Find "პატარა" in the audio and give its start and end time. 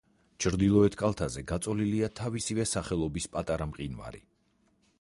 3.37-3.69